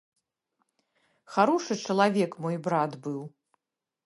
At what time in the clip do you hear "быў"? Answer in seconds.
3.07-3.21